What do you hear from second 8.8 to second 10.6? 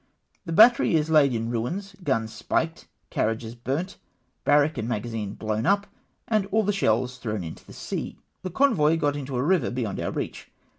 got into a river beyond our reach.